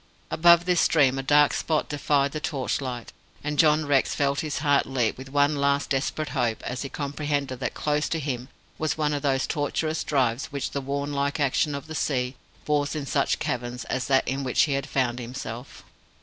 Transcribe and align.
Above 0.31 0.65
this 0.65 0.81
stream 0.81 1.19
a 1.19 1.21
dark 1.21 1.53
spot 1.53 1.87
defied 1.87 2.31
the 2.31 2.39
torchlight, 2.39 3.13
and 3.43 3.59
John 3.59 3.85
Rex 3.85 4.15
felt 4.15 4.39
his 4.39 4.57
heart 4.57 4.87
leap 4.87 5.15
with 5.15 5.29
one 5.29 5.55
last 5.57 5.91
desperate 5.91 6.29
hope 6.29 6.63
as 6.63 6.81
he 6.81 6.89
comprehended 6.89 7.59
that 7.59 7.75
close 7.75 8.09
to 8.09 8.17
him 8.19 8.49
was 8.79 8.97
one 8.97 9.13
of 9.13 9.21
those 9.21 9.45
tortuous 9.45 10.03
drives 10.03 10.45
which 10.45 10.71
the 10.71 10.81
worm 10.81 11.13
like 11.13 11.39
action 11.39 11.75
of 11.75 11.85
the 11.85 11.93
sea 11.93 12.33
bores 12.65 12.95
in 12.95 13.05
such 13.05 13.37
caverns 13.37 13.83
as 13.91 14.07
that 14.07 14.27
in 14.27 14.43
which 14.43 14.63
he 14.63 14.81
found 14.81 15.19
himself. 15.19 15.83